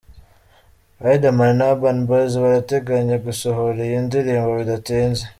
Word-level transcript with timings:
Riderman 1.03 1.53
na 1.57 1.65
Urban 1.73 1.99
Boyz 2.07 2.33
barateganya 2.41 3.15
gusohora 3.25 3.79
iyi 3.87 3.99
ndirimbo 4.07 4.49
bidatinze. 4.59 5.23